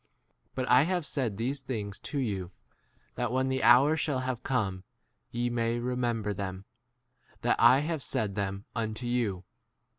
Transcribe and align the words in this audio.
But 0.55 0.67
I 0.67 0.81
have 0.81 1.05
said 1.05 1.37
these 1.37 1.61
things 1.61 1.99
to 1.99 2.17
you, 2.17 2.49
that 3.13 3.31
when 3.31 3.49
the*? 3.49 3.61
hour 3.61 3.95
shall 3.95 4.21
have 4.21 4.41
come 4.41 4.83
ye 5.29 5.47
may 5.51 5.77
remember 5.77 6.33
them, 6.33 6.65
that 7.43 7.57
I' 7.59 7.81
have 7.91 8.01
said 8.01 8.33
[them] 8.33 8.65
unto 8.75 9.05
you. 9.05 9.43